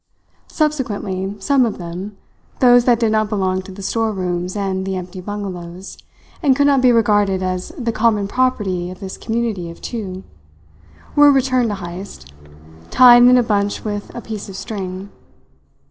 [0.47, 2.17] Subsequently some of them
[2.59, 5.95] those that did not belong to the store rooms and the empty bungalows,
[6.41, 10.23] and could not be regarded as the common property of this community of two
[11.15, 12.33] were returned to Heyst,
[12.89, 15.11] tied in a bunch with a piece of string.